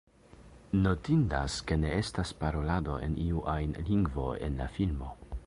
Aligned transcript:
Notindas 0.85 1.57
ke 1.71 1.77
ne 1.83 1.91
estas 1.99 2.33
parolado 2.41 2.97
en 3.09 3.15
iu 3.27 3.45
ajn 3.55 3.79
lingvo 3.93 4.29
en 4.49 4.61
la 4.65 4.71
filmo. 4.81 5.17